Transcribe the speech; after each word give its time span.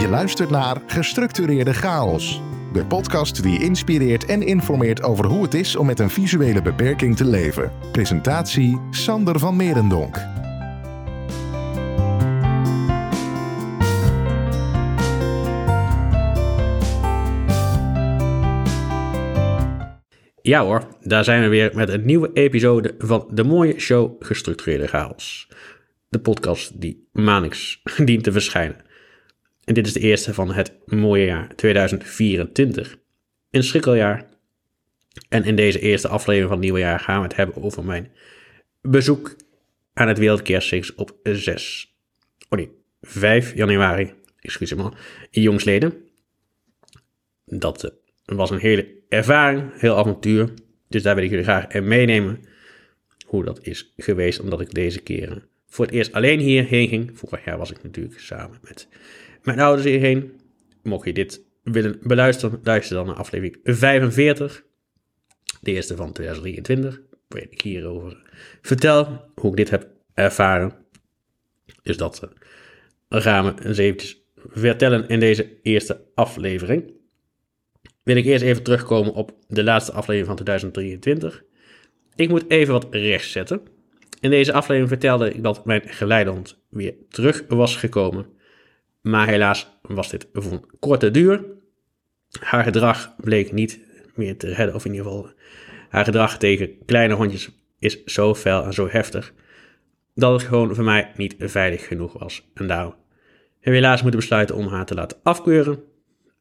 Je 0.00 0.08
luistert 0.08 0.50
naar 0.50 0.82
Gestructureerde 0.86 1.72
Chaos. 1.72 2.40
De 2.72 2.86
podcast 2.86 3.42
die 3.42 3.62
inspireert 3.62 4.24
en 4.24 4.42
informeert 4.42 5.02
over 5.02 5.26
hoe 5.26 5.42
het 5.42 5.54
is 5.54 5.76
om 5.76 5.86
met 5.86 5.98
een 5.98 6.10
visuele 6.10 6.62
beperking 6.62 7.16
te 7.16 7.24
leven. 7.24 7.72
Presentatie 7.92 8.80
Sander 8.90 9.38
van 9.38 9.56
Merendonk. 9.56 10.16
Ja 20.42 20.64
hoor, 20.64 20.86
daar 21.00 21.24
zijn 21.24 21.42
we 21.42 21.48
weer 21.48 21.70
met 21.74 21.88
een 21.88 22.04
nieuwe 22.04 22.30
episode 22.32 22.94
van 22.98 23.28
de 23.30 23.44
mooie 23.44 23.80
show 23.80 24.24
Gestructureerde 24.24 24.86
Chaos. 24.86 25.48
De 26.08 26.20
podcast 26.20 26.80
die 26.80 27.08
maandelijks 27.12 27.82
dient 28.04 28.24
te 28.24 28.32
verschijnen. 28.32 28.88
En 29.64 29.74
dit 29.74 29.86
is 29.86 29.92
de 29.92 30.00
eerste 30.00 30.34
van 30.34 30.52
het 30.52 30.72
mooie 30.84 31.24
jaar 31.24 31.54
2024. 31.56 32.98
Een 33.50 33.62
schrikkeljaar. 33.62 34.28
En 35.28 35.44
in 35.44 35.56
deze 35.56 35.80
eerste 35.80 36.08
aflevering 36.08 36.48
van 36.48 36.56
het 36.56 36.64
nieuwe 36.64 36.78
jaar 36.78 37.00
gaan 37.00 37.16
we 37.16 37.26
het 37.26 37.36
hebben 37.36 37.62
over 37.62 37.84
mijn 37.84 38.12
bezoek 38.80 39.36
aan 39.92 40.08
het 40.08 40.18
Wereldkerstfeest 40.18 40.94
op 40.94 41.18
6, 41.22 41.96
oh 42.48 42.58
nee, 42.58 42.70
5 43.00 43.54
januari, 43.54 44.12
excuus 44.40 44.74
me, 44.74 44.90
jongsleden. 45.30 45.94
Dat 47.44 47.84
eh, 47.84 47.90
was 48.24 48.50
een 48.50 48.58
hele 48.58 48.94
ervaring, 49.08 49.80
heel 49.80 49.96
avontuur. 49.96 50.54
Dus 50.88 51.02
daar 51.02 51.14
wil 51.14 51.24
ik 51.24 51.30
jullie 51.30 51.44
graag 51.44 51.66
in 51.66 51.88
meenemen 51.88 52.44
hoe 53.26 53.44
dat 53.44 53.58
is 53.62 53.92
geweest, 53.96 54.40
omdat 54.40 54.60
ik 54.60 54.74
deze 54.74 55.00
keren 55.00 55.50
voor 55.70 55.84
het 55.84 55.94
eerst 55.94 56.12
alleen 56.12 56.38
hierheen 56.38 56.88
ging. 56.88 57.10
Vorig 57.14 57.44
jaar 57.44 57.58
was 57.58 57.70
ik 57.70 57.82
natuurlijk 57.82 58.20
samen 58.20 58.58
met 58.62 58.88
mijn 59.42 59.60
ouders 59.60 59.86
hierheen. 59.86 60.40
Mocht 60.82 61.04
je 61.04 61.12
dit 61.12 61.40
willen 61.62 61.98
beluisteren, 62.02 62.60
luister 62.62 62.96
dan 62.96 63.06
naar 63.06 63.14
aflevering 63.14 63.58
45. 63.62 64.64
De 65.60 65.70
eerste 65.70 65.96
van 65.96 66.12
2023. 66.12 67.00
Waarin 67.28 67.50
ik 67.50 67.60
hierover 67.60 68.22
vertel 68.62 69.30
hoe 69.34 69.50
ik 69.50 69.56
dit 69.56 69.70
heb 69.70 69.88
ervaren. 70.14 70.72
Dus 71.82 71.96
dat 71.96 72.28
gaan 73.08 73.44
we 73.44 73.64
eens 73.64 73.78
eventjes 73.78 74.20
vertellen 74.48 75.08
in 75.08 75.20
deze 75.20 75.60
eerste 75.62 76.04
aflevering. 76.14 76.92
Wil 78.02 78.16
ik 78.16 78.24
eerst 78.24 78.44
even 78.44 78.62
terugkomen 78.62 79.14
op 79.14 79.32
de 79.48 79.64
laatste 79.64 79.92
aflevering 79.92 80.26
van 80.26 80.36
2023. 80.36 81.42
Ik 82.14 82.28
moet 82.28 82.50
even 82.50 82.72
wat 82.72 82.86
rechtzetten. 82.90 83.60
In 84.20 84.30
deze 84.30 84.52
aflevering 84.52 84.88
vertelde 84.88 85.34
ik 85.34 85.42
dat 85.42 85.64
mijn 85.64 85.82
geleidehond 85.84 86.62
weer 86.68 86.94
terug 87.08 87.44
was 87.48 87.76
gekomen. 87.76 88.26
Maar 89.00 89.28
helaas 89.28 89.78
was 89.82 90.10
dit 90.10 90.28
een 90.32 90.64
korte 90.78 91.10
duur. 91.10 91.44
Haar 92.40 92.64
gedrag 92.64 93.16
bleek 93.16 93.52
niet 93.52 93.80
meer 94.14 94.36
te 94.36 94.54
redden, 94.54 94.74
of 94.74 94.84
in 94.84 94.90
ieder 94.90 95.06
geval 95.06 95.30
haar 95.88 96.04
gedrag 96.04 96.38
tegen 96.38 96.84
kleine 96.84 97.14
hondjes 97.14 97.50
is 97.78 98.04
zo 98.04 98.34
fel 98.34 98.64
en 98.64 98.72
zo 98.72 98.88
heftig, 98.88 99.32
dat 100.14 100.32
het 100.32 100.42
gewoon 100.42 100.74
voor 100.74 100.84
mij 100.84 101.12
niet 101.16 101.34
veilig 101.38 101.86
genoeg 101.86 102.12
was. 102.12 102.50
En 102.54 102.66
daarom 102.66 102.94
hebben 103.60 103.80
we 103.80 103.86
helaas 103.86 104.02
moeten 104.02 104.20
besluiten 104.20 104.56
om 104.56 104.66
haar 104.66 104.86
te 104.86 104.94
laten 104.94 105.18
afkeuren. 105.22 105.82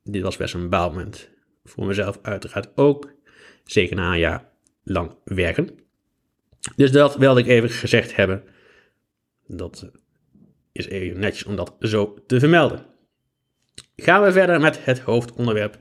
Dit 0.04 0.22
was 0.22 0.38
best 0.38 0.54
een 0.54 0.70
baalmoment. 0.70 1.30
Voor 1.64 1.86
mezelf 1.86 2.20
uiteraard 2.22 2.78
ook. 2.78 3.12
Zeker 3.64 3.96
na 3.96 4.12
een 4.12 4.20
jaar 4.20 4.46
lang 4.84 5.16
werken. 5.24 5.70
Dus 6.76 6.92
dat 6.92 7.16
wilde 7.16 7.40
ik 7.40 7.48
even 7.48 7.70
gezegd 7.70 8.16
hebben. 8.16 8.44
Dat 9.48 9.92
is 10.80 10.88
even 10.88 11.19
netjes 11.19 11.44
om 11.44 11.55
dat 11.55 11.75
zo 11.80 12.16
te 12.27 12.39
vermelden. 12.39 12.85
Gaan 13.95 14.23
we 14.23 14.31
verder 14.31 14.59
met 14.59 14.85
het 14.85 14.99
hoofdonderwerp. 14.99 15.80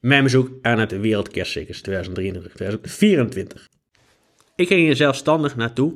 Mijn 0.00 0.22
bezoek 0.22 0.50
aan 0.62 0.78
het 0.78 1.00
Wereldkerstcircus 1.00 1.82
2023-2024. 1.90 1.92
Ik 4.56 4.66
ging 4.66 4.80
hier 4.80 4.96
zelfstandig 4.96 5.56
naartoe. 5.56 5.94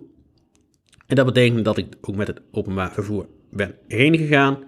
En 1.07 1.17
dat 1.17 1.27
betekent 1.27 1.65
dat 1.65 1.79
ik 1.79 1.87
ook 2.01 2.17
met 2.17 2.27
het 2.27 2.41
openbaar 2.51 2.93
vervoer 2.93 3.29
ben 3.51 3.75
heen 3.89 4.17
gegaan. 4.17 4.59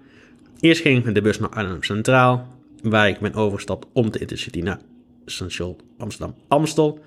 Eerst 0.59 0.81
ging 0.81 0.97
ik 0.97 1.05
met 1.05 1.15
de 1.15 1.21
bus 1.21 1.39
naar 1.39 1.49
Arnhem 1.49 1.83
Centraal, 1.83 2.47
waar 2.81 3.07
ik 3.07 3.19
ben 3.19 3.33
overgestapt 3.33 3.87
om 3.93 4.11
de 4.11 4.19
Intercity 4.19 4.59
naar 4.59 4.79
station 5.25 5.79
Amsterdam-Amstel. 5.97 6.99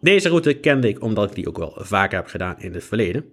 Deze 0.00 0.28
route 0.28 0.54
kende 0.54 0.88
ik 0.88 1.02
omdat 1.02 1.28
ik 1.28 1.34
die 1.34 1.48
ook 1.48 1.58
wel 1.58 1.72
vaker 1.76 2.16
heb 2.16 2.26
gedaan 2.26 2.60
in 2.60 2.74
het 2.74 2.84
verleden. 2.84 3.24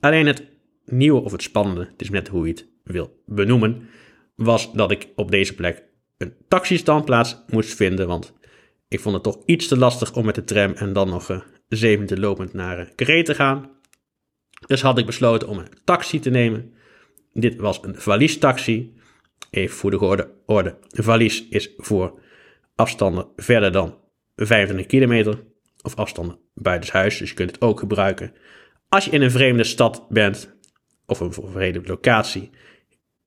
Alleen 0.00 0.26
het 0.26 0.42
nieuwe 0.86 1.20
of 1.20 1.32
het 1.32 1.42
spannende, 1.42 1.88
het 1.90 2.00
is 2.00 2.10
net 2.10 2.28
hoe 2.28 2.46
je 2.46 2.52
het 2.52 2.68
wil 2.84 3.22
benoemen, 3.26 3.88
was 4.34 4.72
dat 4.72 4.90
ik 4.90 5.08
op 5.16 5.30
deze 5.30 5.54
plek 5.54 5.82
een 6.16 6.34
taxistandplaats 6.48 7.44
moest 7.46 7.74
vinden, 7.74 8.06
want 8.06 8.34
ik 8.88 9.00
vond 9.00 9.14
het 9.14 9.24
toch 9.24 9.38
iets 9.46 9.68
te 9.68 9.78
lastig 9.78 10.14
om 10.14 10.24
met 10.24 10.34
de 10.34 10.44
tram 10.44 10.72
en 10.72 10.92
dan 10.92 11.08
nog 11.08 11.30
uh, 11.30 11.40
zeven 11.68 12.06
te 12.06 12.20
lopend 12.20 12.52
naar 12.52 12.92
uh, 12.96 13.22
te 13.22 13.34
gaan. 13.34 13.70
Dus 14.66 14.82
had 14.82 14.98
ik 14.98 15.06
besloten 15.06 15.48
om 15.48 15.58
een 15.58 15.68
taxi 15.84 16.20
te 16.20 16.30
nemen. 16.30 16.74
Dit 17.32 17.56
was 17.56 17.82
een 17.82 17.94
valiestaxi. 17.94 18.94
Even 19.50 19.76
voor 19.76 19.90
de 19.90 20.00
orde, 20.00 20.30
orde. 20.46 20.78
Valies 20.88 21.48
is 21.48 21.70
voor 21.76 22.20
afstanden 22.74 23.26
verder 23.36 23.72
dan 23.72 23.98
25 24.36 24.86
kilometer 24.86 25.44
of 25.82 25.94
afstanden 25.94 26.38
buitenshuis. 26.54 27.18
Dus 27.18 27.28
je 27.28 27.34
kunt 27.34 27.50
het 27.50 27.60
ook 27.60 27.78
gebruiken 27.78 28.32
als 28.94 29.04
je 29.04 29.10
in 29.10 29.22
een 29.22 29.30
vreemde 29.30 29.64
stad 29.64 30.06
bent 30.08 30.53
of 31.06 31.20
een 31.20 31.32
vreemde 31.32 31.82
locatie. 31.84 32.50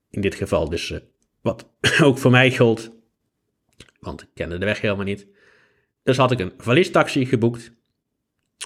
In 0.10 0.22
dit 0.22 0.36
geval 0.36 0.70
dus 0.70 0.90
uh, 0.90 1.00
wat 1.42 1.70
ook 2.04 2.18
voor 2.18 2.32
mij 2.32 2.56
gold, 2.56 2.92
want 4.00 4.22
ik 4.22 4.28
kende 4.34 4.58
de 4.58 4.66
weg 4.66 4.82
helemaal 4.82 5.06
niet. 5.06 5.28
Dus 6.04 6.18
had 6.18 6.32
ik 6.32 6.40
een 6.40 6.54
valiestaxi 6.58 7.26
geboekt. 7.26 7.76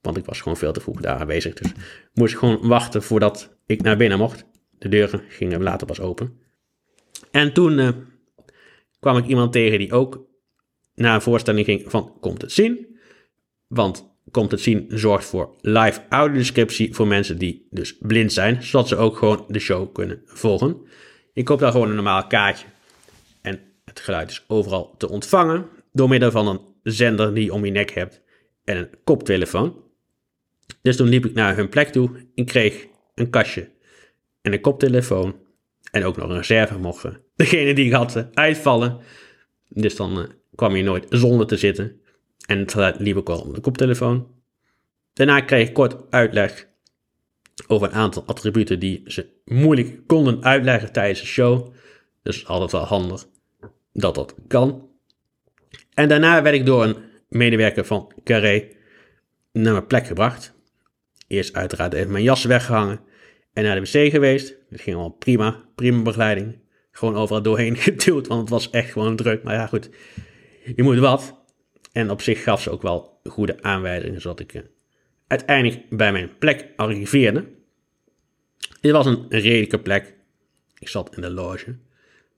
Want 0.00 0.16
ik 0.16 0.24
was 0.24 0.40
gewoon 0.40 0.58
veel 0.58 0.72
te 0.72 0.80
vroeg 0.80 1.00
daar 1.00 1.18
aanwezig. 1.18 1.54
Dus 1.54 1.72
moest 2.14 2.32
ik 2.32 2.38
gewoon 2.38 2.68
wachten 2.68 3.02
voordat 3.02 3.56
ik 3.66 3.82
naar 3.82 3.96
binnen 3.96 4.18
mocht. 4.18 4.44
De 4.78 4.88
deuren 4.88 5.22
gingen 5.28 5.62
later 5.62 5.86
pas 5.86 6.00
open. 6.00 6.40
En 7.30 7.52
toen 7.52 7.78
uh, 7.78 7.88
kwam 9.00 9.16
ik 9.16 9.26
iemand 9.26 9.52
tegen 9.52 9.78
die 9.78 9.92
ook 9.92 10.24
naar 10.94 11.14
een 11.14 11.22
voorstelling 11.22 11.64
ging 11.64 11.90
van 11.90 12.16
Komt 12.20 12.42
het 12.42 12.52
zien? 12.52 12.91
Want 13.72 14.12
Komt 14.30 14.50
het 14.50 14.60
zien 14.60 14.86
zorgt 14.88 15.24
voor 15.24 15.54
live 15.60 16.00
audiodescriptie 16.08 16.94
voor 16.94 17.06
mensen 17.06 17.38
die 17.38 17.66
dus 17.70 17.98
blind 17.98 18.32
zijn, 18.32 18.62
zodat 18.62 18.88
ze 18.88 18.96
ook 18.96 19.16
gewoon 19.16 19.44
de 19.48 19.58
show 19.58 19.94
kunnen 19.94 20.22
volgen. 20.24 20.76
Je 21.32 21.42
koopt 21.42 21.60
dan 21.60 21.70
gewoon 21.70 21.88
een 21.88 21.94
normaal 21.94 22.26
kaartje. 22.26 22.66
En 23.42 23.60
het 23.84 24.00
geluid 24.00 24.30
is 24.30 24.44
overal 24.46 24.94
te 24.98 25.08
ontvangen 25.08 25.66
door 25.92 26.08
middel 26.08 26.30
van 26.30 26.46
een 26.46 26.60
zender 26.82 27.34
die 27.34 27.44
je 27.44 27.52
om 27.52 27.64
je 27.64 27.70
nek 27.70 27.90
hebt 27.90 28.22
en 28.64 28.76
een 28.76 28.88
koptelefoon. 29.04 29.76
Dus 30.82 30.96
toen 30.96 31.08
liep 31.08 31.24
ik 31.24 31.34
naar 31.34 31.56
hun 31.56 31.68
plek 31.68 31.88
toe 31.88 32.10
en 32.34 32.44
kreeg 32.44 32.86
een 33.14 33.30
kastje 33.30 33.70
en 34.42 34.52
een 34.52 34.60
koptelefoon 34.60 35.36
en 35.90 36.04
ook 36.04 36.16
nog 36.16 36.28
een 36.28 36.36
reserve 36.36 36.78
mochten 36.78 37.20
degene 37.36 37.74
die 37.74 37.86
ik 37.86 37.92
had 37.92 38.16
eh, 38.16 38.24
uitvallen. 38.32 38.98
Dus 39.68 39.96
dan 39.96 40.18
uh, 40.18 40.24
kwam 40.54 40.76
je 40.76 40.82
nooit 40.82 41.06
zonder 41.08 41.46
te 41.46 41.56
zitten. 41.56 42.00
En 42.46 42.58
het 42.58 42.72
geluid 42.72 42.98
liep 42.98 43.16
ook 43.16 43.28
op 43.28 43.54
de 43.54 43.60
koptelefoon. 43.60 44.26
Daarna 45.12 45.40
kreeg 45.40 45.68
ik 45.68 45.74
kort 45.74 46.10
uitleg 46.10 46.68
over 47.66 47.88
een 47.88 47.94
aantal 47.94 48.24
attributen 48.26 48.78
die 48.78 49.02
ze 49.06 49.26
moeilijk 49.44 50.06
konden 50.06 50.44
uitleggen 50.44 50.92
tijdens 50.92 51.20
de 51.20 51.26
show. 51.26 51.74
Dus 52.22 52.46
altijd 52.46 52.72
wel 52.72 52.84
handig 52.84 53.26
dat 53.92 54.14
dat 54.14 54.34
kan. 54.46 54.88
En 55.94 56.08
daarna 56.08 56.42
werd 56.42 56.54
ik 56.54 56.66
door 56.66 56.84
een 56.84 56.96
medewerker 57.28 57.84
van 57.84 58.12
Carré 58.24 58.68
naar 59.52 59.72
mijn 59.72 59.86
plek 59.86 60.06
gebracht. 60.06 60.52
Eerst 61.26 61.54
uiteraard 61.54 61.92
even 61.92 62.12
mijn 62.12 62.24
jas 62.24 62.44
weggehangen 62.44 63.00
en 63.52 63.64
naar 63.64 63.74
de 63.74 63.80
wc 63.80 64.10
geweest. 64.10 64.56
Het 64.70 64.80
ging 64.80 64.96
allemaal 64.96 65.16
prima, 65.16 65.64
prima 65.74 66.02
begeleiding. 66.02 66.58
Gewoon 66.90 67.16
overal 67.16 67.42
doorheen 67.42 67.76
geduwd, 67.86 68.26
want 68.26 68.40
het 68.40 68.50
was 68.50 68.70
echt 68.70 68.92
gewoon 68.92 69.16
druk. 69.16 69.42
Maar 69.42 69.54
ja, 69.54 69.66
goed, 69.66 69.90
je 70.76 70.82
moet 70.82 70.98
wat. 70.98 71.41
En 71.92 72.10
op 72.10 72.22
zich 72.22 72.42
gaf 72.42 72.62
ze 72.62 72.70
ook 72.70 72.82
wel 72.82 73.20
goede 73.24 73.62
aanwijzingen, 73.62 74.20
zodat 74.20 74.40
ik 74.40 74.54
eh, 74.54 74.62
uiteindelijk 75.26 75.88
bij 75.90 76.12
mijn 76.12 76.38
plek 76.38 76.68
arriveerde. 76.76 77.44
Dit 78.80 78.92
was 78.92 79.06
een 79.06 79.26
redelijke 79.28 79.78
plek. 79.78 80.14
Ik 80.78 80.88
zat 80.88 81.16
in 81.16 81.22
de 81.22 81.30
loge. 81.30 81.76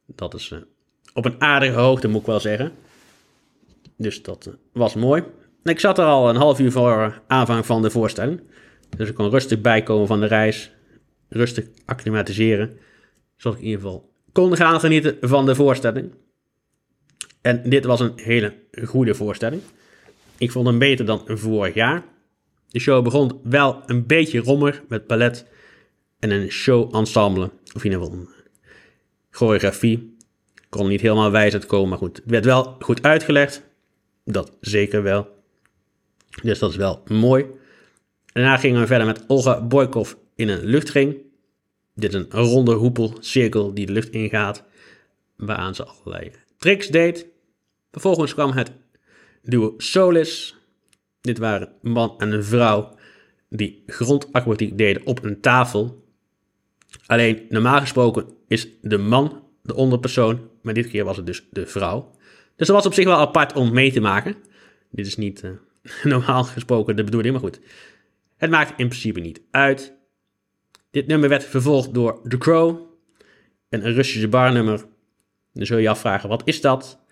Dat 0.07 0.35
is 0.35 0.51
uh, 0.51 0.59
op 1.13 1.25
een 1.25 1.41
aardige 1.41 1.79
hoogte, 1.79 2.09
moet 2.09 2.21
ik 2.21 2.27
wel 2.27 2.41
zeggen. 2.41 2.73
Dus 3.97 4.23
dat 4.23 4.47
uh, 4.47 4.55
was 4.73 4.95
mooi. 4.95 5.23
Ik 5.63 5.81
zat 5.81 5.99
er 5.99 6.05
al 6.05 6.29
een 6.29 6.37
half 6.37 6.61
uur 6.61 6.73
voor 6.73 7.23
aanvang 7.27 7.67
van 7.67 7.83
de 7.83 7.91
voorstelling. 7.91 8.41
Dus 8.97 9.09
ik 9.09 9.15
kon 9.15 9.31
rustig 9.31 9.61
bijkomen 9.61 10.07
van 10.07 10.21
de 10.21 10.27
reis. 10.27 10.73
Rustig 11.29 11.67
acclimatiseren. 11.85 12.79
Zodat 13.37 13.59
ik 13.59 13.65
in 13.65 13.71
ieder 13.71 13.85
geval 13.85 14.13
kon 14.33 14.57
gaan 14.57 14.81
genieten 14.81 15.17
van 15.21 15.47
de 15.47 15.55
voorstelling. 15.55 16.15
En 17.45 17.63
dit 17.65 17.85
was 17.85 18.01
een 18.01 18.13
hele 18.17 18.55
goede 18.85 19.15
voorstelling. 19.15 19.63
Ik 20.39 20.51
vond 20.51 20.67
hem 20.67 20.79
beter 20.79 21.07
dan 21.07 21.23
vorig 21.27 21.75
jaar. 21.75 22.05
De 22.69 22.79
show 22.79 23.05
begon 23.05 23.41
wel 23.43 23.83
een 23.87 24.07
beetje 24.07 24.39
rommig 24.39 24.83
met 24.89 25.07
ballet 25.07 25.47
en 26.19 26.31
een 26.31 26.51
show-ensemble. 26.51 27.51
Of 27.75 27.85
in 27.85 27.91
ieder 27.91 28.07
geval 28.07 28.29
choreografie. 29.31 30.17
Kon 30.69 30.89
niet 30.89 31.01
helemaal 31.01 31.31
wijs 31.31 31.53
uitkomen, 31.53 31.89
maar 31.89 31.99
goed. 31.99 32.17
Het 32.17 32.31
werd 32.31 32.45
wel 32.45 32.77
goed 32.79 33.03
uitgelegd. 33.03 33.63
Dat 34.25 34.57
zeker 34.61 35.03
wel. 35.03 35.29
Dus 36.43 36.59
dat 36.59 36.71
is 36.71 36.77
wel 36.77 37.03
mooi. 37.07 37.47
Daarna 38.33 38.57
gingen 38.57 38.81
we 38.81 38.87
verder 38.87 39.07
met 39.07 39.25
Olga 39.27 39.63
Boykov 39.63 40.13
in 40.35 40.49
een 40.49 40.65
luchtring. 40.65 41.17
Dit 41.95 42.15
is 42.15 42.21
een 42.21 42.31
ronde 42.31 42.75
hoepelcirkel 42.75 43.75
die 43.75 43.87
de 43.87 43.93
lucht 43.93 44.11
ingaat, 44.11 44.65
waaraan 45.37 45.75
ze 45.75 45.85
allerlei 45.85 46.33
tricks 46.59 46.89
deed. 46.89 47.33
Vervolgens 47.95 48.35
kwam 48.35 48.53
het 48.53 48.73
duo 49.43 49.75
Solis. 49.77 50.57
Dit 51.21 51.39
waren 51.39 51.73
een 51.83 51.91
man 51.91 52.15
en 52.19 52.33
een 52.33 52.45
vrouw 52.45 52.95
die 53.49 53.83
grondacrobatiek 53.87 54.79
deden 54.79 55.07
op 55.07 55.25
een 55.25 55.41
tafel. 55.41 56.05
Alleen 57.07 57.47
normaal 57.49 57.81
gesproken 57.81 58.27
is 58.49 58.69
de 58.83 58.99
man 58.99 59.43
de 59.63 59.75
onderpersoon, 59.75 60.49
maar 60.63 60.75
dit 60.75 60.89
keer 60.89 61.05
was 61.05 61.17
het 61.17 61.27
dus 61.27 61.47
de 61.51 61.67
vrouw. 61.67 62.11
Dus 62.57 62.67
dat 62.67 62.77
was 62.77 62.87
op 62.87 62.95
zich 62.95 63.05
wel 63.05 63.19
apart 63.19 63.53
om 63.53 63.73
mee 63.73 63.93
te 63.93 64.01
maken. 64.01 64.37
Dit 64.91 65.07
is 65.07 65.17
niet 65.17 65.43
uh, 65.43 65.51
normaal 66.13 66.45
gesproken 66.45 66.97
de 66.97 67.05
bedoeling, 67.05 67.33
maar 67.33 67.43
goed. 67.43 67.61
Het 68.37 68.51
maakt 68.51 68.71
in 68.77 68.89
principe 68.89 69.21
niet 69.21 69.41
uit. 69.51 69.95
Dit 70.91 71.07
nummer 71.07 71.29
werd 71.29 71.45
vervolgd 71.45 71.95
door 71.95 72.21
The 72.29 72.39
Crow, 72.39 72.81
een 73.69 73.93
Russische 73.93 74.29
barnummer. 74.29 74.85
Dan 75.53 75.67
zul 75.67 75.77
je 75.77 75.83
je 75.83 75.89
afvragen, 75.89 76.29
wat 76.29 76.43
is 76.45 76.61
dat? 76.61 77.03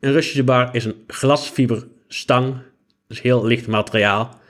Een 0.00 0.12
Russische 0.12 0.44
bar 0.44 0.74
is 0.74 0.84
een 0.84 1.04
glasfiberstang, 1.06 2.56
dus 3.08 3.20
heel 3.20 3.44
licht 3.44 3.66
materiaal, 3.66 4.40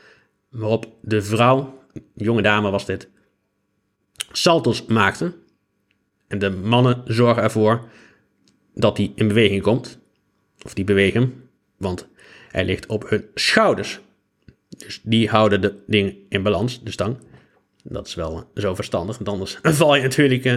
waarop 0.49 0.87
de 1.01 1.23
vrouw, 1.23 1.83
jonge 2.15 2.43
dame 2.43 2.71
was 2.71 2.87
dit, 2.87 3.09
saltos 4.33 4.85
maakte. 4.85 5.35
En 6.29 6.39
de 6.39 6.51
mannen 6.51 7.03
zorgen 7.07 7.43
ervoor 7.43 7.89
dat 8.75 8.97
hij 8.97 9.13
in 9.15 9.29
beweging 9.29 9.63
komt, 9.63 9.99
of 10.65 10.75
die 10.75 10.85
bewegen, 10.85 11.49
want 11.77 12.09
hij 12.49 12.65
ligt 12.65 12.87
op 12.87 13.09
hun 13.09 13.25
schouders. 13.35 14.01
Dus 14.69 15.01
die 15.03 15.29
houden 15.29 15.61
de 15.61 15.83
ding 15.87 16.17
in 16.29 16.43
balans, 16.43 16.83
de 16.83 16.91
stang. 16.91 17.17
Dat 17.83 18.07
is 18.07 18.15
wel 18.15 18.51
zo 18.55 18.75
verstandig, 18.75 19.17
want 19.17 19.29
anders 19.29 19.59
val 19.79 19.97
je 19.97 20.03
natuurlijk 20.03 20.45
uh, 20.45 20.57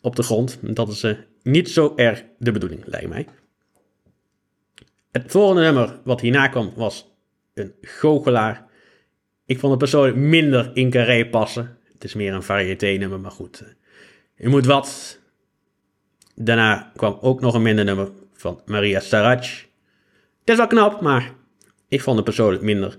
op 0.00 0.16
de 0.16 0.22
grond. 0.22 0.58
Dat 0.60 0.88
is 0.88 1.04
uh, 1.04 1.16
niet 1.42 1.70
zo 1.70 1.92
erg 1.96 2.24
de 2.38 2.52
bedoeling, 2.52 2.82
lijkt 2.86 3.08
mij. 3.08 3.26
Het 5.14 5.30
volgende 5.30 5.62
nummer 5.62 6.00
wat 6.04 6.20
hierna 6.20 6.48
kwam 6.48 6.72
was 6.76 7.14
een 7.54 7.74
goochelaar. 7.80 8.66
Ik 9.46 9.58
vond 9.58 9.70
het 9.70 9.80
persoonlijk 9.80 10.16
minder 10.16 10.70
in 10.74 10.90
carré 10.90 11.26
passen. 11.26 11.78
Het 11.92 12.04
is 12.04 12.14
meer 12.14 12.32
een 12.32 12.42
variété 12.42 12.86
nummer, 12.86 13.20
maar 13.20 13.30
goed. 13.30 13.64
Je 14.36 14.48
moet 14.48 14.66
wat. 14.66 15.18
Daarna 16.34 16.92
kwam 16.96 17.18
ook 17.20 17.40
nog 17.40 17.54
een 17.54 17.62
minder 17.62 17.84
nummer 17.84 18.10
van 18.32 18.60
Maria 18.66 19.00
Sarach. 19.00 19.60
Het 20.40 20.50
is 20.50 20.56
wel 20.56 20.66
knap, 20.66 21.00
maar 21.00 21.32
ik 21.88 22.00
vond 22.00 22.16
het 22.16 22.24
persoonlijk 22.24 22.62
minder. 22.62 22.98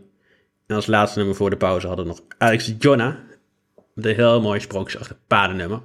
En 0.67 0.75
als 0.75 0.85
laatste 0.85 1.17
nummer 1.17 1.35
voor 1.35 1.49
de 1.49 1.57
pauze 1.57 1.87
hadden 1.87 2.05
we 2.05 2.11
nog 2.11 2.21
Alex 2.37 2.73
Jonna. 2.79 3.23
Met 3.93 4.05
een 4.05 4.15
heel 4.15 4.41
mooi 4.41 4.59
sprookjesachtig 4.59 5.17
paardennummer. 5.27 5.81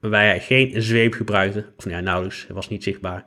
Waarbij 0.00 0.26
hij 0.26 0.40
geen 0.40 0.82
zweep 0.82 1.14
gebruikte. 1.14 1.66
Of 1.76 1.84
nou 1.84 1.96
ja, 1.96 2.02
nauwelijks. 2.02 2.46
Hij 2.46 2.54
was 2.54 2.68
niet 2.68 2.82
zichtbaar. 2.82 3.26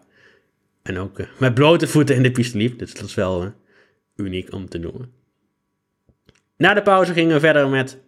En 0.90 0.98
ook 0.98 1.20
uh, 1.20 1.28
met 1.38 1.54
blote 1.54 1.88
voeten 1.88 2.16
in 2.16 2.24
de 2.24 2.32
piste 2.32 2.58
liep. 2.58 2.80
Dus 2.80 2.94
dat 2.94 3.06
is 3.06 3.14
wel 3.14 3.44
uh, 3.44 3.50
uniek 4.16 4.54
om 4.54 4.70
te 4.70 4.78
noemen. 4.78 5.12
Na 6.58 6.74
de 6.74 6.82
pauze 6.82 7.14
gingen 7.14 7.34
we 7.34 7.40
verder 7.40 7.70
met 7.70 8.00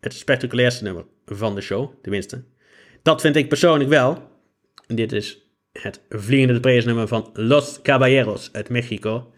het 0.00 0.14
spectaculairste 0.14 0.84
nummer 0.84 1.04
van 1.26 1.54
de 1.54 1.60
show. 1.60 1.92
Tenminste. 2.02 2.44
Dat 3.02 3.20
vind 3.20 3.36
ik 3.36 3.48
persoonlijk 3.48 3.90
wel. 3.90 4.30
En 4.86 4.96
dit 4.96 5.12
is 5.12 5.38
het 5.72 6.00
Vliegende 6.08 6.60
Prijsnummer 6.60 7.08
van 7.08 7.30
Los 7.32 7.82
Caballeros 7.82 8.48
uit 8.52 8.68
Mexico. 8.68 9.32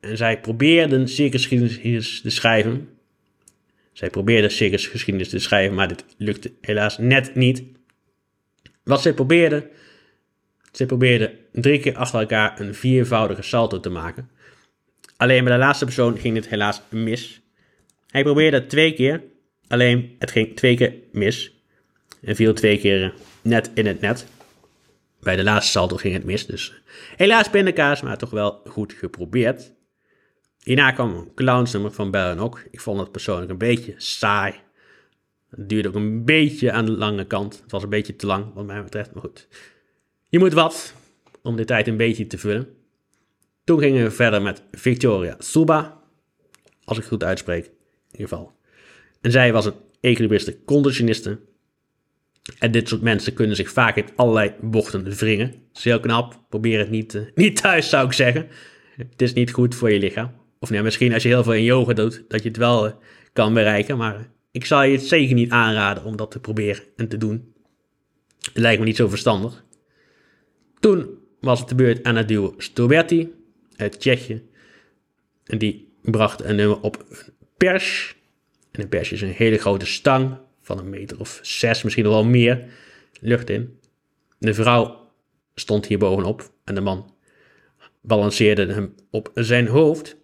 En 0.00 0.16
zij 0.16 0.40
probeerden 0.40 1.08
circusgeschiedenis 1.08 2.20
te 2.20 2.30
schrijven. 2.30 2.88
Zij 3.92 4.10
probeerden 4.10 4.50
circusgeschiedenis 4.50 5.28
te 5.28 5.38
schrijven, 5.38 5.74
maar 5.74 5.88
dit 5.88 6.04
lukte 6.16 6.52
helaas 6.60 6.98
net 6.98 7.34
niet. 7.34 7.62
Wat 8.82 9.02
zij 9.02 9.14
probeerden, 9.14 9.70
zij 10.70 10.86
probeerden 10.86 11.38
drie 11.52 11.80
keer 11.80 11.96
achter 11.96 12.20
elkaar 12.20 12.60
een 12.60 12.74
viervoudige 12.74 13.42
salto 13.42 13.80
te 13.80 13.90
maken. 13.90 14.30
Alleen 15.16 15.44
bij 15.44 15.52
de 15.52 15.58
laatste 15.58 15.84
persoon 15.84 16.18
ging 16.18 16.34
dit 16.34 16.48
helaas 16.48 16.82
mis. 16.88 17.40
Hij 18.06 18.22
probeerde 18.22 18.56
het 18.56 18.68
twee 18.68 18.92
keer, 18.92 19.22
alleen 19.68 20.16
het 20.18 20.30
ging 20.30 20.56
twee 20.56 20.76
keer 20.76 20.94
mis. 21.12 21.54
En 22.22 22.36
viel 22.36 22.54
twee 22.54 22.78
keer 22.78 23.14
net 23.42 23.70
in 23.74 23.86
het 23.86 24.00
net. 24.00 24.26
Bij 25.20 25.36
de 25.36 25.42
laatste 25.42 25.70
salto 25.70 25.96
ging 25.96 26.14
het 26.14 26.24
mis, 26.24 26.46
dus 26.46 26.82
helaas 27.16 27.50
pindakaas, 27.50 28.02
maar 28.02 28.18
toch 28.18 28.30
wel 28.30 28.60
goed 28.66 28.92
geprobeerd. 28.92 29.72
Hierna 30.62 30.90
kwam 30.92 31.14
een 31.14 31.34
clownsnummer 31.34 31.92
van 31.92 32.10
Bellenok. 32.10 32.62
Ik 32.70 32.80
vond 32.80 33.00
het 33.00 33.12
persoonlijk 33.12 33.50
een 33.50 33.58
beetje 33.58 33.94
saai. 33.96 34.54
Het 35.50 35.68
duurde 35.68 35.88
ook 35.88 35.94
een 35.94 36.24
beetje 36.24 36.72
aan 36.72 36.84
de 36.84 36.92
lange 36.92 37.24
kant. 37.24 37.60
Het 37.62 37.70
was 37.70 37.82
een 37.82 37.88
beetje 37.88 38.16
te 38.16 38.26
lang, 38.26 38.54
wat 38.54 38.66
mij 38.66 38.82
betreft, 38.82 39.12
maar 39.12 39.22
goed. 39.22 39.48
Je 40.30 40.38
moet 40.38 40.52
wat 40.52 40.94
om 41.42 41.56
de 41.56 41.64
tijd 41.64 41.88
een 41.88 41.96
beetje 41.96 42.26
te 42.26 42.38
vullen. 42.38 42.68
Toen 43.64 43.78
gingen 43.78 44.04
we 44.04 44.10
verder 44.10 44.42
met 44.42 44.62
Victoria 44.72 45.36
Suba. 45.38 46.02
Als 46.84 46.96
ik 46.96 47.02
het 47.02 47.12
goed 47.12 47.24
uitspreek, 47.24 47.64
in 47.64 47.72
ieder 48.10 48.28
geval. 48.28 48.52
En 49.20 49.30
zij 49.30 49.52
was 49.52 49.64
een 49.64 49.74
equilibriste 50.00 50.64
conditioniste. 50.64 51.38
En 52.58 52.70
dit 52.70 52.88
soort 52.88 53.00
mensen 53.00 53.34
kunnen 53.34 53.56
zich 53.56 53.70
vaak 53.70 53.96
in 53.96 54.08
allerlei 54.16 54.54
bochten 54.60 55.04
wringen. 55.14 55.50
Dat 55.50 55.76
is 55.76 55.84
heel 55.84 56.00
knap. 56.00 56.40
Probeer 56.48 56.78
het 56.78 56.90
niet, 56.90 57.14
uh, 57.14 57.22
niet 57.34 57.62
thuis, 57.62 57.88
zou 57.88 58.06
ik 58.06 58.12
zeggen. 58.12 58.48
Het 58.96 59.22
is 59.22 59.32
niet 59.32 59.52
goed 59.52 59.74
voor 59.74 59.92
je 59.92 59.98
lichaam. 59.98 60.32
Of 60.58 60.70
nou, 60.70 60.82
misschien 60.82 61.12
als 61.12 61.22
je 61.22 61.28
heel 61.28 61.42
veel 61.42 61.54
in 61.54 61.64
yoga 61.64 61.92
doet, 61.92 62.24
dat 62.28 62.42
je 62.42 62.48
het 62.48 62.58
wel 62.58 62.86
uh, 62.86 62.92
kan 63.32 63.54
bereiken. 63.54 63.96
Maar 63.96 64.28
ik 64.50 64.64
zal 64.64 64.82
je 64.82 64.92
het 64.92 65.06
zeker 65.06 65.34
niet 65.34 65.50
aanraden 65.50 66.04
om 66.04 66.16
dat 66.16 66.30
te 66.30 66.40
proberen 66.40 66.82
en 66.96 67.08
te 67.08 67.16
doen. 67.16 67.52
Het 68.40 68.62
lijkt 68.62 68.80
me 68.80 68.86
niet 68.86 68.96
zo 68.96 69.08
verstandig. 69.08 69.64
Toen 70.80 71.18
was 71.40 71.60
het 71.60 71.68
de 71.68 71.74
beurt 71.74 72.02
aan 72.04 72.16
het 72.16 72.28
duo 72.28 72.54
Stoberti 72.56 73.32
uit 73.76 74.00
Tsjechië. 74.00 74.48
En 75.44 75.58
die 75.58 75.92
bracht 76.02 76.44
een 76.44 76.56
nummer 76.56 76.80
op 76.80 77.04
een 77.08 77.16
pers. 77.56 78.16
En 78.70 78.80
een 78.80 78.88
pers 78.88 79.12
is 79.12 79.20
een 79.20 79.28
hele 79.28 79.58
grote 79.58 79.86
stang 79.86 80.36
van 80.60 80.78
een 80.78 80.90
meter 80.90 81.20
of 81.20 81.38
zes, 81.42 81.82
misschien 81.82 82.04
nog 82.04 82.12
wel 82.12 82.24
meer. 82.24 82.64
lucht 83.20 83.50
in. 83.50 83.78
De 84.38 84.54
vrouw 84.54 85.10
stond 85.54 85.86
hier 85.86 85.98
bovenop 85.98 86.50
en 86.64 86.74
de 86.74 86.80
man 86.80 87.14
balanceerde 88.00 88.72
hem 88.72 88.94
op 89.10 89.30
zijn 89.34 89.66
hoofd. 89.66 90.16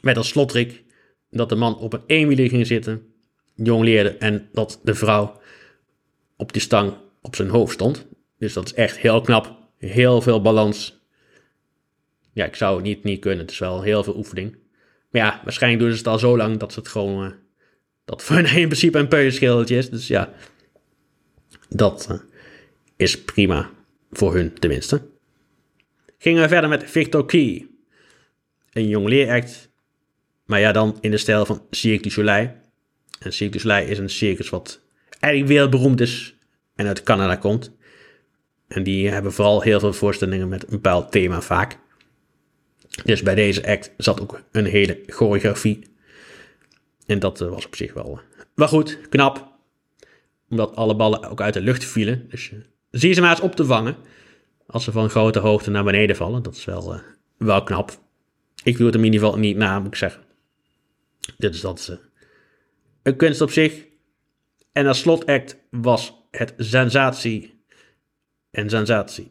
Met 0.00 0.16
als 0.16 0.28
slotrik 0.28 0.84
dat 1.30 1.48
de 1.48 1.54
man 1.54 1.78
op 1.78 1.92
een 1.92 2.02
eenwieler 2.06 2.48
ging 2.48 2.66
zitten, 2.66 3.12
jongleerde 3.54 4.10
en 4.10 4.48
dat 4.52 4.80
de 4.82 4.94
vrouw 4.94 5.40
op 6.36 6.52
die 6.52 6.62
stang 6.62 6.96
op 7.22 7.36
zijn 7.36 7.48
hoofd 7.48 7.72
stond. 7.72 8.06
Dus 8.44 8.52
dat 8.52 8.66
is 8.66 8.74
echt 8.74 8.96
heel 8.96 9.20
knap. 9.20 9.56
Heel 9.78 10.20
veel 10.20 10.42
balans. 10.42 11.00
Ja, 12.32 12.44
ik 12.44 12.56
zou 12.56 12.74
het 12.74 12.84
niet, 12.84 13.04
niet 13.04 13.20
kunnen. 13.20 13.40
Het 13.40 13.50
is 13.50 13.58
wel 13.58 13.82
heel 13.82 14.04
veel 14.04 14.16
oefening. 14.16 14.56
Maar 15.10 15.22
ja, 15.22 15.40
waarschijnlijk 15.44 15.82
doen 15.82 15.92
ze 15.92 15.98
het 15.98 16.06
al 16.06 16.18
zo 16.18 16.36
lang 16.36 16.58
dat 16.58 16.72
ze 16.72 16.78
het 16.78 16.88
gewoon... 16.88 17.24
Uh, 17.24 17.30
dat 18.04 18.22
voor 18.22 18.36
hen 18.36 18.56
in 18.60 18.68
principe 18.68 18.98
een 18.98 19.08
peuzenschildertje 19.08 19.76
is. 19.76 19.90
Dus 19.90 20.06
ja, 20.06 20.32
dat 21.68 22.08
uh, 22.10 22.18
is 22.96 23.24
prima. 23.24 23.70
Voor 24.10 24.34
hun 24.34 24.54
tenminste. 24.58 25.02
Gingen 26.18 26.42
we 26.42 26.48
verder 26.48 26.70
met 26.70 26.90
Victor 26.90 27.26
Key. 27.26 27.66
Een 28.72 28.88
jongleeract. 28.88 29.70
Maar 30.44 30.60
ja, 30.60 30.72
dan 30.72 30.98
in 31.00 31.10
de 31.10 31.16
stijl 31.16 31.46
van 31.46 31.66
Cirque 31.70 32.02
du 32.02 32.10
Soleil. 32.10 32.54
En 33.18 33.32
Cirque 33.32 33.56
du 33.56 33.58
Soleil 33.58 33.88
is 33.88 33.98
een 33.98 34.10
circus 34.10 34.48
wat 34.48 34.80
eigenlijk 35.20 35.52
wereldberoemd 35.52 36.00
is. 36.00 36.34
En 36.74 36.86
uit 36.86 37.02
Canada 37.02 37.36
komt. 37.36 37.72
En 38.74 38.82
die 38.82 39.08
hebben 39.08 39.32
vooral 39.32 39.60
heel 39.60 39.80
veel 39.80 39.92
voorstellingen 39.92 40.48
met 40.48 40.62
een 40.62 40.70
bepaald 40.70 41.12
thema 41.12 41.40
vaak. 41.40 41.78
Dus 43.04 43.22
bij 43.22 43.34
deze 43.34 43.66
act 43.66 43.92
zat 43.96 44.20
ook 44.20 44.42
een 44.52 44.64
hele 44.64 45.00
choreografie. 45.06 45.86
En 47.06 47.18
dat 47.18 47.40
eh, 47.40 47.48
was 47.48 47.66
op 47.66 47.76
zich 47.76 47.92
wel, 47.92 48.20
wel 48.54 48.68
goed, 48.68 48.98
knap. 49.08 49.52
Omdat 50.48 50.76
alle 50.76 50.96
ballen 50.96 51.30
ook 51.30 51.40
uit 51.40 51.54
de 51.54 51.60
lucht 51.60 51.84
vielen. 51.84 52.26
Dus 52.28 52.50
uh, 52.50 52.58
zie 52.90 53.12
ze 53.12 53.20
maar 53.20 53.30
eens 53.30 53.40
op 53.40 53.54
te 53.54 53.64
vangen. 53.64 53.96
Als 54.66 54.84
ze 54.84 54.92
van 54.92 55.10
grote 55.10 55.38
hoogte 55.38 55.70
naar 55.70 55.84
beneden 55.84 56.16
vallen. 56.16 56.42
Dat 56.42 56.54
is 56.54 56.64
wel, 56.64 57.00
wel 57.36 57.62
knap. 57.62 57.98
Ik 58.62 58.76
doe 58.76 58.86
het 58.86 58.94
in 58.94 59.04
ieder 59.04 59.20
geval 59.20 59.38
niet 59.38 59.56
na, 59.56 59.78
moet 59.78 59.86
ik 59.86 59.94
zeggen. 59.94 60.22
Dit 61.36 61.54
is 61.54 61.60
dat 61.60 61.98
een 63.02 63.16
kunst 63.16 63.40
op 63.40 63.50
zich. 63.50 63.84
En 64.72 64.86
als 64.86 64.98
slotact 64.98 65.56
was 65.70 66.14
het 66.30 66.54
sensatie 66.56 67.53
en 68.54 68.70
sensatie. 68.70 69.30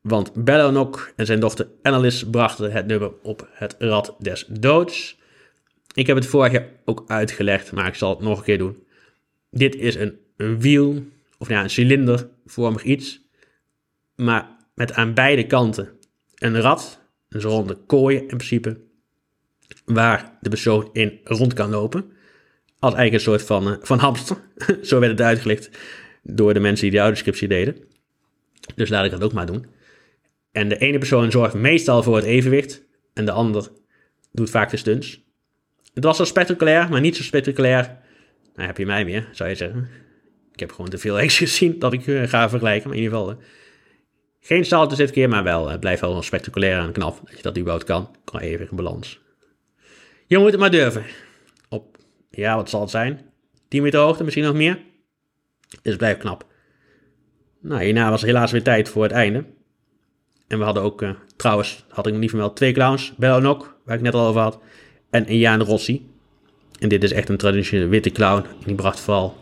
Want 0.00 0.44
Bellonok 0.44 1.12
en 1.16 1.26
zijn 1.26 1.40
dochter 1.40 1.68
Annelies 1.82 2.30
brachten 2.30 2.72
het 2.72 2.86
nummer 2.86 3.12
op 3.22 3.48
het 3.52 3.76
rad 3.78 4.14
des 4.18 4.44
doods. 4.48 5.18
Ik 5.94 6.06
heb 6.06 6.16
het 6.16 6.26
vorig 6.26 6.52
jaar 6.52 6.68
ook 6.84 7.04
uitgelegd, 7.06 7.72
maar 7.72 7.86
ik 7.86 7.94
zal 7.94 8.10
het 8.10 8.20
nog 8.20 8.38
een 8.38 8.44
keer 8.44 8.58
doen. 8.58 8.82
Dit 9.50 9.74
is 9.76 9.94
een, 9.94 10.18
een 10.36 10.60
wiel, 10.60 11.04
of 11.38 11.48
ja, 11.48 11.62
een 11.62 11.70
cilindervormig 11.70 12.82
iets, 12.82 13.20
maar 14.14 14.56
met 14.74 14.92
aan 14.92 15.14
beide 15.14 15.46
kanten 15.46 15.88
een 16.34 16.60
rad, 16.60 17.00
een 17.28 17.40
ronde 17.40 17.74
kooi 17.86 18.16
in 18.16 18.26
principe, 18.26 18.80
waar 19.84 20.38
de 20.40 20.48
persoon 20.48 20.88
in 20.92 21.20
rond 21.24 21.52
kan 21.52 21.70
lopen. 21.70 22.12
Als 22.78 22.94
eigenlijk 22.94 23.12
een 23.12 23.32
soort 23.32 23.42
van, 23.42 23.68
uh, 23.68 23.76
van 23.80 23.98
hamster. 23.98 24.36
Zo 24.82 24.98
werd 25.00 25.12
het 25.12 25.20
uitgelegd 25.20 25.70
door 26.22 26.54
de 26.54 26.60
mensen 26.60 26.84
die 26.84 26.94
de 26.94 27.00
audioscriptie 27.00 27.48
deden. 27.48 27.76
Dus 28.74 28.88
laat 28.88 29.04
ik 29.04 29.10
dat 29.10 29.22
ook 29.22 29.32
maar 29.32 29.46
doen. 29.46 29.66
En 30.52 30.68
de 30.68 30.78
ene 30.78 30.98
persoon 30.98 31.30
zorgt 31.30 31.54
meestal 31.54 32.02
voor 32.02 32.16
het 32.16 32.24
evenwicht 32.24 32.82
en 33.14 33.24
de 33.24 33.32
ander 33.32 33.68
doet 34.32 34.50
vaak 34.50 34.70
de 34.70 34.76
stunts. 34.76 35.20
Het 35.94 36.04
was 36.04 36.16
zo 36.16 36.24
spectaculair, 36.24 36.88
maar 36.88 37.00
niet 37.00 37.16
zo 37.16 37.22
spectaculair. 37.22 37.98
Nou 38.54 38.66
heb 38.66 38.76
je 38.76 38.86
mij 38.86 39.04
meer, 39.04 39.28
zou 39.32 39.48
je 39.48 39.54
zeggen. 39.54 39.88
Ik 40.52 40.60
heb 40.60 40.72
gewoon 40.72 40.90
te 40.90 40.98
veel 40.98 41.18
acts 41.22 41.38
gezien 41.38 41.78
dat 41.78 41.92
ik 41.92 42.06
uh, 42.06 42.28
ga 42.28 42.48
vergelijken. 42.48 42.88
Maar 42.88 42.96
in 42.98 43.02
ieder 43.02 43.18
geval, 43.18 43.32
uh, 43.32 43.38
geen 44.40 44.64
salto 44.64 44.96
dit 44.96 45.10
keer, 45.10 45.28
maar 45.28 45.42
wel. 45.42 45.68
Het 45.68 45.80
blijft 45.80 46.00
wel 46.00 46.22
spectaculair 46.22 46.78
en 46.78 46.92
knap 46.92 47.20
dat 47.24 47.36
je 47.36 47.42
dat 47.42 47.56
überhaupt 47.56 47.84
kan. 47.84 48.16
Kan 48.24 48.40
even 48.40 48.68
in 48.70 48.76
balans. 48.76 49.20
Je 50.26 50.38
moet 50.38 50.50
het 50.50 50.60
maar 50.60 50.70
durven. 50.70 51.04
Op, 51.68 51.96
ja, 52.30 52.56
wat 52.56 52.70
zal 52.70 52.80
het 52.80 52.90
zijn? 52.90 53.20
10 53.68 53.82
meter 53.82 54.00
hoogte, 54.00 54.24
misschien 54.24 54.44
nog 54.44 54.54
meer. 54.54 54.78
Dus 55.68 55.78
het 55.82 55.96
blijft 55.96 56.20
knap. 56.20 56.49
Nou, 57.60 57.82
hierna 57.82 58.10
was 58.10 58.22
helaas 58.22 58.52
weer 58.52 58.62
tijd 58.62 58.88
voor 58.88 59.02
het 59.02 59.12
einde. 59.12 59.44
En 60.46 60.58
we 60.58 60.64
hadden 60.64 60.82
ook, 60.82 61.02
uh, 61.02 61.10
trouwens, 61.36 61.84
had 61.88 62.06
ik 62.06 62.12
nog 62.12 62.20
niet 62.20 62.30
vermeld, 62.30 62.56
twee 62.56 62.72
clowns. 62.72 63.14
Bellonok, 63.16 63.76
waar 63.84 63.96
ik 63.96 64.02
net 64.02 64.14
al 64.14 64.26
over 64.26 64.40
had. 64.40 64.58
En 65.10 65.38
Jan 65.38 65.62
Rossi. 65.62 66.08
En 66.78 66.88
dit 66.88 67.02
is 67.02 67.12
echt 67.12 67.28
een 67.28 67.36
traditionele 67.36 67.88
witte 67.88 68.10
clown. 68.10 68.44
Die 68.64 68.74
bracht 68.74 69.00
vooral 69.00 69.36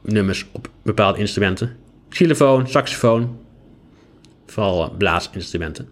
nummers 0.00 0.46
op 0.52 0.68
bepaalde 0.82 1.18
instrumenten. 1.18 1.76
Xylofoon, 2.08 2.68
saxofoon. 2.68 3.38
Vooral 4.46 4.84
uh, 4.84 4.96
blaasinstrumenten. 4.96 5.88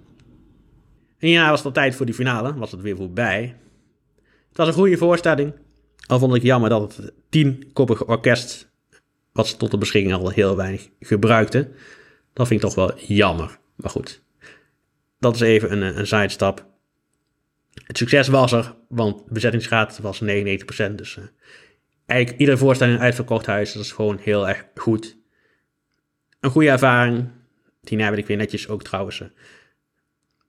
En 1.18 1.28
ja, 1.28 1.50
was 1.50 1.64
het 1.64 1.74
tijd 1.74 1.94
voor 1.94 2.06
die 2.06 2.14
finale. 2.14 2.54
Was 2.54 2.70
het 2.70 2.80
weer 2.80 2.96
voorbij. 2.96 3.56
Het 4.48 4.56
was 4.56 4.66
een 4.66 4.74
goede 4.74 4.96
voorstelling. 4.96 5.52
Al 6.06 6.18
vond 6.18 6.34
ik 6.34 6.42
jammer 6.42 6.70
dat 6.70 6.96
het 6.96 7.12
tienkoppige 7.28 8.06
orkest, 8.06 8.72
wat 9.34 9.48
ze 9.48 9.56
tot 9.56 9.70
de 9.70 9.78
beschikking 9.78 10.14
al 10.14 10.28
heel 10.28 10.56
weinig 10.56 10.88
gebruikte. 11.00 11.70
Dat 12.32 12.46
vind 12.46 12.62
ik 12.62 12.66
toch 12.66 12.74
wel 12.74 12.98
jammer. 12.98 13.58
Maar 13.74 13.90
goed, 13.90 14.22
dat 15.18 15.34
is 15.34 15.40
even 15.40 15.72
een, 15.72 15.98
een 15.98 16.06
sidestap. 16.06 16.66
Het 17.86 17.98
succes 17.98 18.28
was 18.28 18.52
er, 18.52 18.74
want 18.88 19.18
de 19.18 19.32
bezettingsgraad 19.32 19.98
was 19.98 20.22
99%. 20.22 20.26
Dus 20.94 21.16
uh, 21.16 21.24
eigenlijk 22.06 22.40
iedere 22.40 22.58
voorstelling 22.58 22.98
uitverkocht 22.98 23.46
huis, 23.46 23.72
dat 23.72 23.82
is 23.82 23.92
gewoon 23.92 24.18
heel 24.18 24.48
erg 24.48 24.66
goed. 24.74 25.16
Een 26.40 26.50
goede 26.50 26.70
ervaring. 26.70 27.28
Hierna 27.82 28.08
werd 28.08 28.18
ik 28.18 28.26
weer 28.26 28.36
netjes 28.36 28.68
ook 28.68 28.82
trouwens 28.82 29.20
uh, 29.20 29.28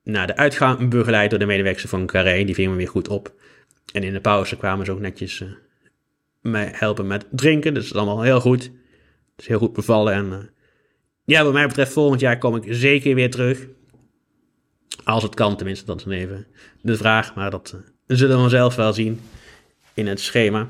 naar 0.02 0.26
de 0.26 0.36
uitgang 0.36 0.90
begeleid 0.90 1.30
door 1.30 1.38
de 1.38 1.46
medewerkers 1.46 1.84
van 1.84 2.06
Carré. 2.06 2.44
Die 2.44 2.54
vingen 2.54 2.70
me 2.70 2.76
weer 2.76 2.88
goed 2.88 3.08
op. 3.08 3.34
En 3.92 4.02
in 4.02 4.12
de 4.12 4.20
pauze 4.20 4.56
kwamen 4.56 4.86
ze 4.86 4.92
ook 4.92 5.00
netjes 5.00 5.44
mij 6.50 6.70
helpen 6.72 7.06
met 7.06 7.26
drinken. 7.30 7.74
Dus 7.74 7.82
dat 7.82 7.92
is 7.92 7.98
allemaal 8.00 8.24
heel 8.24 8.40
goed. 8.40 8.62
Het 8.62 9.44
is 9.44 9.46
heel 9.46 9.58
goed 9.58 9.72
bevallen. 9.72 10.12
En 10.12 10.50
ja, 11.24 11.44
wat 11.44 11.52
mij 11.52 11.66
betreft, 11.66 11.92
volgend 11.92 12.20
jaar 12.20 12.38
kom 12.38 12.56
ik 12.56 12.64
zeker 12.68 13.14
weer 13.14 13.30
terug. 13.30 13.66
Als 15.04 15.22
het 15.22 15.34
kan, 15.34 15.56
tenminste, 15.56 15.84
dat 15.84 16.00
is 16.00 16.06
even 16.06 16.46
de 16.80 16.96
vraag. 16.96 17.34
Maar 17.34 17.50
dat 17.50 17.74
uh, 17.74 18.16
zullen 18.16 18.36
we 18.36 18.40
vanzelf 18.42 18.74
wel 18.74 18.92
zien 18.92 19.20
in 19.94 20.06
het 20.06 20.20
schema. 20.20 20.68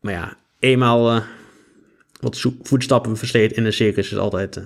Maar 0.00 0.12
ja, 0.12 0.36
eenmaal 0.58 1.16
uh, 1.16 1.24
wat 2.20 2.46
voetstappen 2.62 3.16
versteed 3.16 3.52
in 3.52 3.64
een 3.64 3.72
circus 3.72 4.12
is 4.12 4.18
altijd 4.18 4.62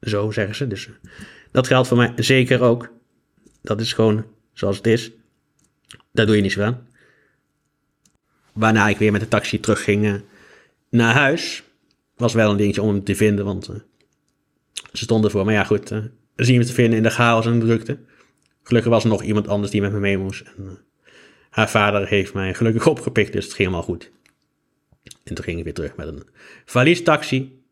zo, 0.00 0.30
zeggen 0.30 0.54
ze. 0.54 0.66
Dus 0.66 0.88
dat 1.50 1.66
geldt 1.66 1.88
voor 1.88 1.96
mij 1.96 2.12
zeker 2.16 2.60
ook. 2.62 2.92
Dat 3.62 3.80
is 3.80 3.92
gewoon 3.92 4.24
zoals 4.52 4.76
het 4.76 4.86
is. 4.86 5.10
Daar 6.12 6.26
doe 6.26 6.36
je 6.36 6.42
niet 6.42 6.52
zo 6.52 6.62
aan. 6.62 6.88
Waarna 8.52 8.88
ik 8.88 8.98
weer 8.98 9.12
met 9.12 9.20
de 9.20 9.28
taxi 9.28 9.60
terugging 9.60 10.22
naar 10.88 11.14
huis. 11.14 11.62
Was 12.16 12.34
wel 12.34 12.50
een 12.50 12.56
dingetje 12.56 12.82
om 12.82 12.88
hem 12.88 13.04
te 13.04 13.14
vinden, 13.14 13.44
want 13.44 13.64
ze 14.92 15.04
stonden 15.04 15.30
voor. 15.30 15.44
Maar 15.44 15.54
ja, 15.54 15.64
goed, 15.64 15.90
uh, 15.90 15.98
zien 16.36 16.58
we 16.58 16.64
te 16.64 16.72
vinden 16.72 16.96
in 16.96 17.02
de 17.02 17.10
chaos 17.10 17.46
en 17.46 17.58
de 17.58 17.66
drukte. 17.66 17.98
Gelukkig 18.62 18.90
was 18.90 19.02
er 19.02 19.10
nog 19.10 19.22
iemand 19.22 19.48
anders 19.48 19.72
die 19.72 19.80
met 19.80 19.92
me 19.92 19.98
mee 19.98 20.18
moest. 20.18 20.42
En, 20.56 20.78
haar 21.50 21.70
vader 21.70 22.08
heeft 22.08 22.34
mij 22.34 22.54
gelukkig 22.54 22.86
opgepikt, 22.86 23.32
dus 23.32 23.44
het 23.44 23.54
ging 23.54 23.68
allemaal 23.68 23.86
goed. 23.86 24.10
En 25.24 25.34
toen 25.34 25.44
ging 25.44 25.58
ik 25.58 25.64
weer 25.64 25.74
terug 25.74 25.96
met 25.96 26.08
een 26.08 26.22
valiestaxi. 26.64 27.62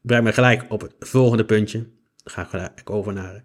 Breng 0.00 0.24
me 0.24 0.32
gelijk 0.32 0.64
op 0.68 0.80
het 0.80 0.94
volgende 0.98 1.44
puntje. 1.44 1.78
Dan 1.78 2.32
ga 2.34 2.42
ik 2.42 2.48
gelijk 2.48 2.90
over 2.90 3.12
naar 3.12 3.44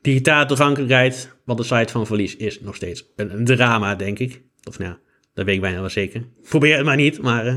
digitale 0.00 0.46
toegankelijkheid. 0.46 1.32
Want 1.44 1.58
de 1.58 1.64
site 1.64 1.92
van 1.92 2.06
Verlies 2.06 2.36
is 2.36 2.60
nog 2.60 2.76
steeds 2.76 3.04
een 3.16 3.44
drama, 3.44 3.94
denk 3.94 4.18
ik. 4.18 4.42
Of 4.64 4.78
nou, 4.78 4.96
dat 5.34 5.44
weet 5.44 5.54
ik 5.54 5.60
bijna 5.60 5.80
wel 5.80 5.88
zeker. 5.88 6.24
Probeer 6.42 6.76
het 6.76 6.84
maar 6.84 6.96
niet, 6.96 7.22
maar 7.22 7.46
uh, 7.46 7.54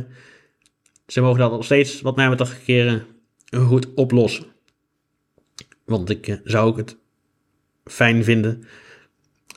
ze 1.08 1.22
mogen 1.22 1.40
dat 1.40 1.52
nog 1.52 1.66
steeds, 1.66 2.02
wat 2.02 2.16
mij 2.16 2.30
betreft, 2.30 2.52
een 2.52 2.64
keer 2.64 3.06
goed 3.52 3.94
oplossen. 3.94 4.46
Want 5.86 6.10
ik 6.10 6.28
uh, 6.28 6.36
zou 6.44 6.68
ook 6.68 6.78
het 6.78 6.98
fijn 7.86 8.24
vinden 8.24 8.64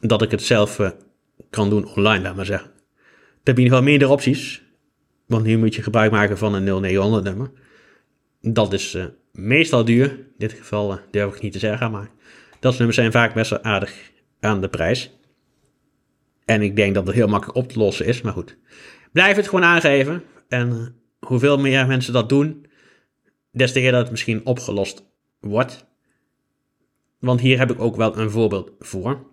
dat 0.00 0.22
ik 0.22 0.30
het 0.30 0.42
zelf 0.42 0.94
kan 1.50 1.70
doen 1.70 1.86
online, 1.94 2.22
laat 2.22 2.36
maar 2.36 2.46
zeggen. 2.46 2.70
Dan 2.70 3.54
heb 3.54 3.56
je 3.56 3.62
in 3.62 3.62
ieder 3.62 3.76
geval 3.78 3.90
meerdere 3.90 4.12
opties. 4.12 4.62
Want 5.26 5.44
nu 5.44 5.58
moet 5.58 5.74
je 5.74 5.82
gebruik 5.82 6.10
maken 6.10 6.38
van 6.38 6.54
een 6.54 6.80
0900 6.80 7.24
nummer. 7.24 7.50
Dat 8.40 8.72
is 8.72 8.98
meestal 9.32 9.84
duur. 9.84 10.10
In 10.10 10.26
dit 10.38 10.52
geval 10.52 11.00
durf 11.10 11.34
ik 11.34 11.42
niet 11.42 11.52
te 11.52 11.58
zeggen, 11.58 11.90
maar 11.90 12.10
dat 12.60 12.76
nummers 12.76 12.96
zijn 12.96 13.12
vaak 13.12 13.34
best 13.34 13.50
wel 13.50 13.62
aardig 13.62 14.10
aan 14.40 14.60
de 14.60 14.68
prijs. 14.68 15.15
En 16.46 16.62
ik 16.62 16.76
denk 16.76 16.94
dat 16.94 17.06
het 17.06 17.14
heel 17.14 17.28
makkelijk 17.28 17.58
op 17.58 17.68
te 17.68 17.78
lossen 17.78 18.06
is, 18.06 18.20
maar 18.20 18.32
goed. 18.32 18.56
Blijf 19.12 19.36
het 19.36 19.48
gewoon 19.48 19.64
aangeven. 19.64 20.22
En 20.48 20.94
hoeveel 21.18 21.58
meer 21.58 21.86
mensen 21.86 22.12
dat 22.12 22.28
doen, 22.28 22.66
des 23.50 23.72
te 23.72 23.80
eerder 23.80 24.00
het 24.00 24.10
misschien 24.10 24.46
opgelost 24.46 25.04
wordt. 25.40 25.86
Want 27.18 27.40
hier 27.40 27.58
heb 27.58 27.70
ik 27.70 27.80
ook 27.80 27.96
wel 27.96 28.18
een 28.18 28.30
voorbeeld 28.30 28.72
voor. 28.78 29.26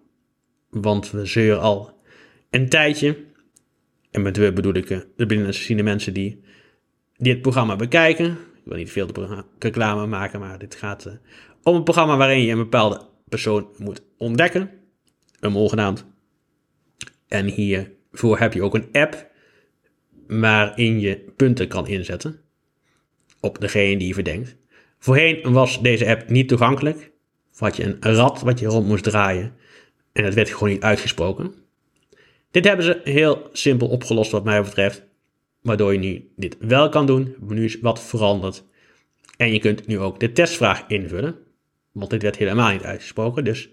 Want 0.70 1.12
we 1.12 1.26
zeuren 1.26 1.62
al 1.62 2.02
een 2.50 2.70
tijdje. 2.70 3.18
En 4.12 4.22
met 4.22 4.38
we 4.38 4.54
bedoel 4.54 4.74
ik 4.74 4.90
eh, 4.90 5.00
de 5.16 5.26
binnenlandse 5.26 5.84
mensen 5.84 6.14
die 6.14 6.44
dit 7.18 7.42
programma 7.42 7.76
bekijken. 7.76 8.38
wil 8.64 8.78
niet 8.78 8.92
veel 8.92 9.10
reclame 9.60 10.06
maken, 10.06 10.40
maar 10.40 10.60
dit 10.60 10.76
gaat 10.76 11.06
uh, 11.06 11.14
om 11.64 11.76
een 11.76 11.84
programma 11.84 12.18
waarin 12.18 12.42
je 12.42 12.52
een 12.52 12.58
bepaalde 12.58 13.02
persoon 13.30 13.68
moet 13.78 14.04
ontdekken. 14.18 14.70
Een 15.40 15.52
mol 15.52 15.70
genaamd. 15.70 16.13
En 17.34 17.48
hiervoor 17.48 18.40
heb 18.40 18.54
je 18.54 18.64
ook 18.64 18.74
een 18.74 18.90
app 18.92 19.28
waarin 20.28 21.00
je 21.00 21.16
punten 21.36 21.68
kan 21.68 21.88
inzetten 21.88 22.40
op 23.40 23.62
degene 23.62 23.98
die 23.98 24.08
je 24.08 24.14
verdenkt. 24.14 24.56
Voorheen 25.00 25.52
was 25.52 25.82
deze 25.82 26.08
app 26.08 26.30
niet 26.30 26.48
toegankelijk. 26.48 27.12
Had 27.56 27.76
je 27.76 27.84
een 27.84 28.16
rad 28.16 28.42
wat 28.42 28.60
je 28.60 28.66
rond 28.66 28.88
moest 28.88 29.04
draaien 29.04 29.54
en 30.12 30.24
het 30.24 30.34
werd 30.34 30.50
gewoon 30.50 30.70
niet 30.70 30.82
uitgesproken. 30.82 31.54
Dit 32.52 32.66
hebben 32.66 32.86
ze 32.86 33.02
heel 33.04 33.50
simpel 33.52 33.88
opgelost 33.88 34.32
wat 34.32 34.44
mij 34.44 34.62
betreft. 34.62 35.04
Waardoor 35.62 35.94
je 35.94 36.00
nu 36.00 36.32
dit 36.36 36.56
wel 36.60 36.90
kan 36.90 37.06
doen. 37.06 37.36
Nu 37.48 37.64
is 37.64 37.80
wat 37.80 38.02
veranderd. 38.02 38.64
En 39.38 39.52
je 39.52 39.60
kunt 39.60 39.88
nu 39.88 40.00
ook 40.00 40.20
de 40.20 40.32
testvraag 40.32 40.84
invullen. 40.88 41.36
Want 41.92 42.10
dit 42.10 42.22
werd 42.22 42.38
helemaal 42.38 42.72
niet 42.72 42.84
uitgesproken. 42.84 43.44
Dus 43.44 43.70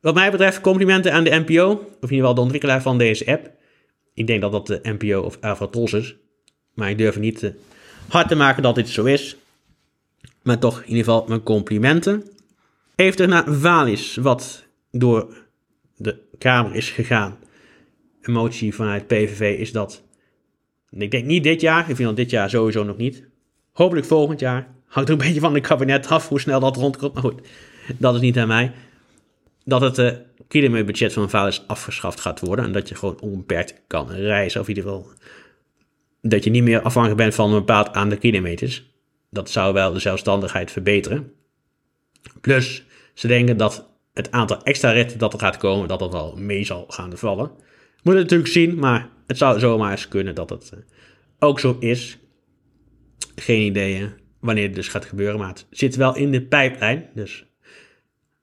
wat 0.00 0.14
mij 0.14 0.30
betreft 0.30 0.60
complimenten 0.60 1.12
aan 1.12 1.24
de 1.24 1.44
NPO. 1.46 1.70
Of 1.70 1.80
in 1.80 1.86
ieder 2.00 2.18
geval 2.18 2.34
de 2.34 2.40
ontwikkelaar 2.40 2.82
van 2.82 2.98
deze 2.98 3.26
app. 3.26 3.50
Ik 4.14 4.26
denk 4.26 4.40
dat 4.40 4.52
dat 4.52 4.66
de 4.66 4.80
NPO 4.82 5.20
of 5.20 5.36
Avatos 5.40 5.92
is. 5.92 6.16
Maar 6.74 6.90
ik 6.90 6.98
durf 6.98 7.18
niet 7.18 7.38
te 7.38 7.54
hard 8.08 8.28
te 8.28 8.34
maken 8.34 8.62
dat 8.62 8.74
dit 8.74 8.88
zo 8.88 9.04
is. 9.04 9.36
Maar 10.42 10.58
toch 10.58 10.80
in 10.80 10.88
ieder 10.88 11.04
geval 11.04 11.24
mijn 11.28 11.42
complimenten. 11.42 12.24
Even 12.94 13.28
naar 13.28 13.44
Valis, 13.54 14.16
wat 14.16 14.64
door 14.90 15.34
de 15.96 16.16
Kamer 16.38 16.74
is 16.74 16.90
gegaan. 16.90 17.38
Een 18.22 18.32
motie 18.32 18.74
vanuit 18.74 19.06
PVV 19.06 19.58
is 19.58 19.72
dat. 19.72 20.02
Ik 20.90 21.10
denk 21.10 21.24
niet 21.24 21.42
dit 21.42 21.60
jaar, 21.60 21.90
ik 21.90 21.96
vind 21.96 22.08
dat 22.08 22.16
dit 22.16 22.30
jaar 22.30 22.50
sowieso 22.50 22.84
nog 22.84 22.96
niet. 22.96 23.24
Hopelijk 23.72 24.06
volgend 24.06 24.40
jaar. 24.40 24.68
Hangt 24.86 25.08
er 25.08 25.14
een 25.14 25.26
beetje 25.26 25.40
van 25.40 25.54
het 25.54 25.66
kabinet 25.66 26.08
af 26.08 26.28
hoe 26.28 26.40
snel 26.40 26.60
dat 26.60 26.76
rondkomt. 26.76 27.14
Maar 27.14 27.22
goed, 27.22 27.40
dat 27.98 28.14
is 28.14 28.20
niet 28.20 28.38
aan 28.38 28.48
mij. 28.48 28.72
Dat 29.70 29.80
het 29.80 29.98
uh, 29.98 30.10
kilometerbudget 30.48 31.12
van 31.12 31.30
Valis 31.30 31.64
afgeschaft 31.66 32.20
gaat 32.20 32.40
worden. 32.40 32.64
En 32.64 32.72
dat 32.72 32.88
je 32.88 32.94
gewoon 32.94 33.20
onbeperkt 33.20 33.82
kan 33.86 34.10
reizen. 34.10 34.60
Of 34.60 34.68
in 34.68 34.76
ieder 34.76 34.90
geval 34.90 35.12
dat 36.22 36.44
je 36.44 36.50
niet 36.50 36.62
meer 36.62 36.82
afhankelijk 36.82 37.20
bent 37.20 37.34
van 37.34 37.50
een 37.50 37.58
bepaald 37.58 37.92
aantal 37.92 38.18
kilometers. 38.18 38.90
Dat 39.30 39.50
zou 39.50 39.74
wel 39.74 39.92
de 39.92 39.98
zelfstandigheid 39.98 40.70
verbeteren. 40.70 41.32
Plus, 42.40 42.84
ze 43.14 43.26
denken 43.26 43.56
dat 43.56 43.88
het 44.14 44.30
aantal 44.30 44.62
extra 44.62 44.90
ritten 44.90 45.18
dat 45.18 45.32
er 45.32 45.38
gaat 45.38 45.56
komen, 45.56 45.88
dat 45.88 45.98
dat 45.98 46.12
wel 46.12 46.36
mee 46.36 46.64
zal 46.64 46.84
gaan 46.88 47.18
vallen. 47.18 47.50
Moet 48.02 48.14
het 48.14 48.22
natuurlijk 48.22 48.50
zien, 48.50 48.78
maar 48.78 49.08
het 49.26 49.38
zou 49.38 49.58
zomaar 49.58 49.90
eens 49.90 50.08
kunnen 50.08 50.34
dat 50.34 50.50
het 50.50 50.70
eh, 50.72 50.78
ook 51.38 51.60
zo 51.60 51.76
is. 51.80 52.18
Geen 53.34 53.60
idee 53.60 54.08
wanneer 54.40 54.64
het 54.64 54.74
dus 54.74 54.88
gaat 54.88 55.04
gebeuren, 55.04 55.38
maar 55.38 55.48
het 55.48 55.66
zit 55.70 55.96
wel 55.96 56.16
in 56.16 56.30
de 56.30 56.42
pijplijn. 56.42 57.08
Dus 57.14 57.49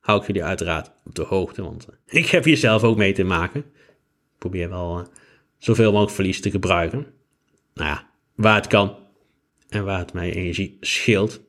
hou 0.07 0.19
ik 0.19 0.27
jullie 0.27 0.43
uiteraard 0.43 0.91
op 1.05 1.15
de 1.15 1.23
hoogte, 1.23 1.63
want 1.63 1.87
eh, 1.87 2.19
ik 2.19 2.27
heb 2.27 2.43
hier 2.43 2.57
zelf 2.57 2.83
ook 2.83 2.97
mee 2.97 3.13
te 3.13 3.23
maken. 3.23 3.65
Probeer 4.37 4.69
wel 4.69 4.99
uh, 4.99 5.05
zoveel 5.57 5.91
mogelijk 5.91 6.15
verlies 6.15 6.41
te 6.41 6.51
gebruiken. 6.51 7.05
Nou 7.73 7.89
ja, 7.89 8.09
waar 8.35 8.55
het 8.55 8.67
kan 8.67 8.95
en 9.69 9.85
waar 9.85 9.99
het 9.99 10.13
mij 10.13 10.33
energie 10.33 10.77
scheelt, 10.81 11.41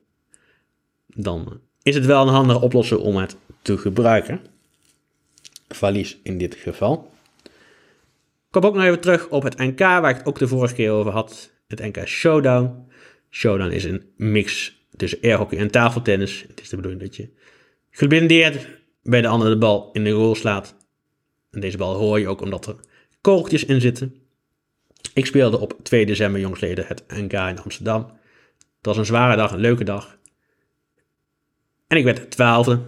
dan 1.07 1.61
is 1.81 1.95
het 1.95 2.05
wel 2.05 2.21
een 2.21 2.33
handige 2.33 2.61
oplossing 2.61 2.99
om 2.99 3.15
het 3.15 3.37
te 3.61 3.77
gebruiken. 3.77 4.41
Valies 5.67 6.19
in 6.23 6.37
dit 6.37 6.55
geval. 6.55 7.11
Ik 7.43 7.51
kom 8.49 8.63
ook 8.63 8.75
nog 8.75 8.83
even 8.83 8.99
terug 8.99 9.27
op 9.27 9.43
het 9.43 9.57
NK, 9.57 9.79
waar 9.79 10.09
ik 10.09 10.17
het 10.17 10.25
ook 10.25 10.39
de 10.39 10.47
vorige 10.47 10.73
keer 10.73 10.91
over 10.91 11.11
had. 11.11 11.51
Het 11.67 11.79
NK 11.79 12.07
Showdown. 12.07 12.87
Showdown 13.29 13.71
is 13.71 13.83
een 13.83 14.03
mix 14.15 14.77
tussen 14.95 15.19
airhockey 15.21 15.57
en 15.57 15.71
tafeltennis. 15.71 16.45
Het 16.47 16.61
is 16.61 16.69
de 16.69 16.75
bedoeling 16.75 17.01
dat 17.01 17.15
je 17.15 17.29
geblindeerd 17.91 18.67
bij 19.03 19.21
de 19.21 19.27
andere 19.27 19.49
de 19.49 19.57
bal 19.57 19.89
in 19.93 20.03
de 20.03 20.09
rol 20.09 20.35
slaat. 20.35 20.75
En 21.51 21.59
deze 21.59 21.77
bal 21.77 21.95
hoor 21.95 22.19
je 22.19 22.27
ook 22.27 22.41
omdat 22.41 22.67
er 22.67 22.75
kogeltjes 23.21 23.65
in 23.65 23.81
zitten. 23.81 24.15
Ik 25.13 25.25
speelde 25.25 25.59
op 25.59 25.79
2 25.83 26.05
december 26.05 26.41
jongsleden 26.41 26.87
het 26.87 27.03
NK 27.07 27.33
in 27.33 27.59
Amsterdam. 27.59 28.01
Het 28.57 28.85
was 28.85 28.97
een 28.97 29.05
zware 29.05 29.35
dag, 29.35 29.51
een 29.51 29.59
leuke 29.59 29.83
dag. 29.83 30.17
En 31.87 31.97
ik 31.97 32.03
werd 32.03 32.31
twaalfde. 32.31 32.79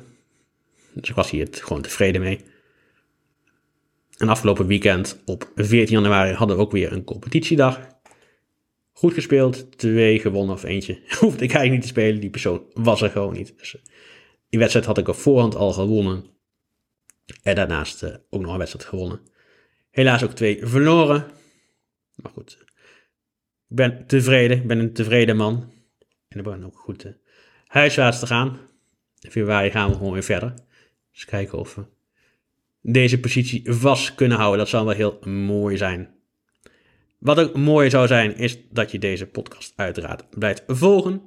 Dus 0.93 1.09
ik 1.09 1.15
was 1.15 1.29
hier 1.29 1.47
gewoon 1.51 1.81
tevreden 1.81 2.21
mee. 2.21 2.39
En 4.17 4.29
afgelopen 4.29 4.67
weekend 4.67 5.21
op 5.25 5.51
14 5.55 5.95
januari 5.95 6.33
hadden 6.33 6.55
we 6.55 6.61
ook 6.61 6.71
weer 6.71 6.91
een 6.91 7.03
competitiedag. 7.03 7.79
Goed 8.93 9.13
gespeeld, 9.13 9.77
twee 9.77 10.19
gewonnen 10.19 10.55
of 10.55 10.63
eentje. 10.63 10.99
Hoefde 11.19 11.43
ik 11.43 11.53
eigenlijk 11.53 11.71
niet 11.71 11.81
te 11.81 11.87
spelen, 11.87 12.19
die 12.19 12.29
persoon 12.29 12.63
was 12.73 13.01
er 13.01 13.09
gewoon 13.09 13.33
niet. 13.33 13.53
Dus 13.57 13.75
eh, 13.75 13.81
die 14.51 14.59
wedstrijd 14.59 14.85
had 14.85 14.97
ik 14.97 15.07
op 15.07 15.15
voorhand 15.15 15.55
al 15.55 15.73
gewonnen. 15.73 16.25
En 17.43 17.55
daarnaast 17.55 18.03
uh, 18.03 18.15
ook 18.29 18.41
nog 18.41 18.51
een 18.51 18.57
wedstrijd 18.57 18.85
gewonnen. 18.85 19.19
Helaas 19.89 20.23
ook 20.23 20.31
twee 20.31 20.65
verloren. 20.65 21.25
Maar 22.15 22.31
goed, 22.31 22.57
ik 23.69 23.75
ben 23.75 24.07
tevreden. 24.07 24.57
Ik 24.57 24.67
ben 24.67 24.79
een 24.79 24.93
tevreden 24.93 25.35
man. 25.35 25.71
En 26.27 26.37
ik 26.37 26.43
ben 26.43 26.63
ook 26.63 26.77
goed 26.77 27.05
uh, 27.05 27.11
huiswaarts 27.65 28.19
te 28.19 28.27
gaan. 28.27 28.59
In 29.19 29.31
februari 29.31 29.71
gaan 29.71 29.89
we 29.89 29.95
gewoon 29.95 30.13
weer 30.13 30.23
verder. 30.23 30.53
Dus 31.11 31.25
kijken 31.25 31.57
of 31.57 31.75
we 31.75 31.83
deze 32.81 33.19
positie 33.19 33.73
vast 33.73 34.15
kunnen 34.15 34.37
houden. 34.37 34.59
Dat 34.59 34.69
zou 34.69 34.85
wel 34.85 34.95
heel 34.95 35.19
mooi 35.29 35.77
zijn. 35.77 36.15
Wat 37.17 37.39
ook 37.39 37.55
mooi 37.55 37.89
zou 37.89 38.07
zijn, 38.07 38.35
is 38.37 38.57
dat 38.69 38.91
je 38.91 38.99
deze 38.99 39.25
podcast 39.25 39.73
uiteraard 39.75 40.29
blijft 40.29 40.63
volgen. 40.67 41.21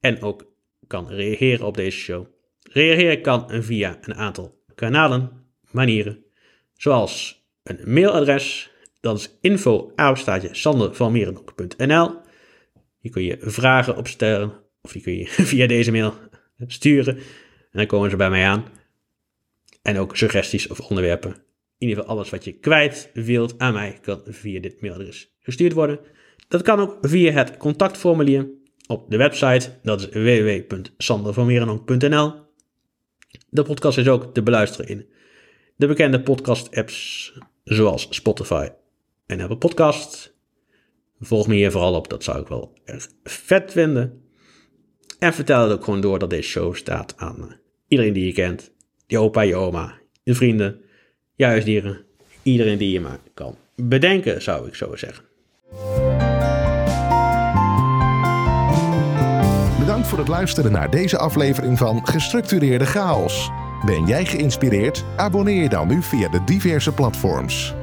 En 0.00 0.22
ook 0.22 0.46
kan 0.86 1.08
reageren 1.08 1.66
op 1.66 1.76
deze 1.76 1.98
show. 1.98 2.26
Reageren 2.68 3.22
kan 3.22 3.62
via 3.62 3.98
een 4.00 4.14
aantal 4.14 4.62
kanalen, 4.74 5.30
manieren. 5.70 6.24
Zoals 6.76 7.44
een 7.62 7.80
mailadres. 7.84 8.70
Dat 9.00 9.18
is 9.18 9.38
info 9.40 9.92
Hier 13.00 13.10
kun 13.10 13.22
je 13.22 13.36
vragen 13.40 13.96
opstellen. 13.96 14.52
Of 14.80 14.92
die 14.92 15.02
kun 15.02 15.16
je 15.16 15.26
via 15.50 15.66
deze 15.66 15.90
mail 15.90 16.14
sturen. 16.66 17.16
En 17.16 17.22
dan 17.70 17.86
komen 17.86 18.10
ze 18.10 18.16
bij 18.16 18.30
mij 18.30 18.46
aan. 18.46 18.64
En 19.82 19.98
ook 19.98 20.16
suggesties 20.16 20.66
of 20.66 20.80
onderwerpen. 20.80 21.30
In 21.78 21.88
ieder 21.88 21.96
geval 21.96 22.14
alles 22.14 22.30
wat 22.30 22.44
je 22.44 22.52
kwijt 22.52 23.10
wilt 23.14 23.58
aan 23.58 23.72
mij 23.72 23.98
kan 24.02 24.22
via 24.26 24.60
dit 24.60 24.80
mailadres 24.80 25.36
gestuurd 25.40 25.72
worden. 25.72 26.00
Dat 26.48 26.62
kan 26.62 26.80
ook 26.80 26.98
via 27.00 27.32
het 27.32 27.56
contactformulier 27.56 28.48
op 28.86 29.10
de 29.10 29.16
website. 29.16 29.78
Dat 29.82 30.00
is 30.00 30.08
www.sandervanmerenonk.nl 30.08 32.47
De 33.50 33.62
podcast 33.62 33.98
is 33.98 34.08
ook 34.08 34.34
te 34.34 34.42
beluisteren 34.42 34.88
in 34.88 35.06
de 35.76 35.86
bekende 35.86 36.20
podcast 36.20 36.76
apps 36.76 37.32
zoals 37.64 38.06
Spotify 38.10 38.68
en 39.26 39.40
Apple 39.40 39.58
Podcast. 39.58 40.36
Volg 41.20 41.46
me 41.46 41.54
hier 41.54 41.70
vooral 41.70 41.94
op, 41.94 42.08
dat 42.08 42.24
zou 42.24 42.40
ik 42.40 42.48
wel 42.48 42.72
erg 42.84 43.08
vet 43.24 43.72
vinden. 43.72 44.22
En 45.18 45.34
vertel 45.34 45.62
het 45.62 45.72
ook 45.72 45.84
gewoon 45.84 46.00
door 46.00 46.18
dat 46.18 46.30
deze 46.30 46.48
show 46.48 46.74
staat 46.74 47.14
aan 47.16 47.60
iedereen 47.88 48.12
die 48.12 48.26
je 48.26 48.32
kent 48.32 48.72
je 49.08 49.18
opa, 49.18 49.40
je 49.40 49.56
oma, 49.56 49.98
je 50.22 50.34
vrienden, 50.34 50.80
je 51.34 51.44
huisdieren, 51.44 52.04
iedereen 52.42 52.78
die 52.78 52.92
je 52.92 53.00
maar 53.00 53.18
kan 53.34 53.56
bedenken, 53.74 54.42
zou 54.42 54.66
ik 54.66 54.74
zo 54.74 54.96
zeggen. 54.96 55.24
Voor 60.08 60.18
het 60.18 60.28
luisteren 60.28 60.72
naar 60.72 60.90
deze 60.90 61.18
aflevering 61.18 61.78
van 61.78 62.06
Gestructureerde 62.06 62.86
Chaos. 62.86 63.50
Ben 63.84 64.06
jij 64.06 64.24
geïnspireerd? 64.24 65.04
Abonneer 65.16 65.62
je 65.62 65.68
dan 65.68 65.88
nu 65.88 66.02
via 66.02 66.28
de 66.28 66.44
diverse 66.44 66.92
platforms. 66.92 67.74